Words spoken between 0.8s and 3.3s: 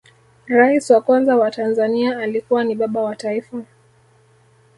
wa kwanza wa tanzania alikuwa ni baba wa